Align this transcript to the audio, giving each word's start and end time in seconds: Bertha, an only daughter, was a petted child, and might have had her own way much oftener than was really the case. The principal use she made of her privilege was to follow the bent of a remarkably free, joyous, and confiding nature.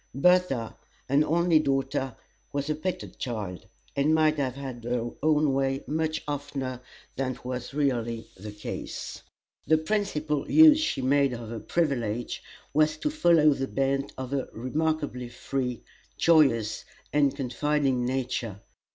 Bertha, 0.15 0.75
an 1.07 1.23
only 1.23 1.59
daughter, 1.59 2.15
was 2.51 2.71
a 2.71 2.75
petted 2.75 3.19
child, 3.19 3.67
and 3.95 4.15
might 4.15 4.37
have 4.37 4.55
had 4.55 4.83
her 4.83 5.11
own 5.21 5.53
way 5.53 5.83
much 5.85 6.23
oftener 6.27 6.81
than 7.17 7.37
was 7.43 7.71
really 7.75 8.27
the 8.35 8.51
case. 8.51 9.21
The 9.67 9.77
principal 9.77 10.49
use 10.49 10.79
she 10.79 11.03
made 11.03 11.33
of 11.33 11.49
her 11.49 11.59
privilege 11.59 12.41
was 12.73 12.97
to 12.97 13.11
follow 13.11 13.51
the 13.53 13.67
bent 13.67 14.11
of 14.17 14.33
a 14.33 14.47
remarkably 14.53 15.29
free, 15.29 15.83
joyous, 16.17 16.83
and 17.13 17.35
confiding 17.35 18.03
nature. 18.03 18.59